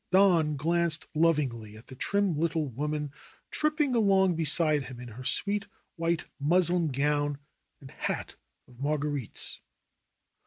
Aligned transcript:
Don 0.09 0.55
glanced 0.55 1.07
lovingly 1.13 1.77
at 1.77 1.85
the 1.85 1.93
trim 1.93 2.35
little 2.35 2.67
woman 2.67 3.11
trip 3.51 3.77
ping 3.77 3.93
along 3.93 4.33
beside 4.35 4.85
him 4.85 4.99
in 4.99 5.09
her 5.09 5.23
sweet 5.23 5.67
white 5.95 6.25
muslin 6.39 6.87
gown 6.87 7.37
and 7.79 7.91
hat 7.91 8.35
of 8.67 8.79
marguerites. 8.79 9.59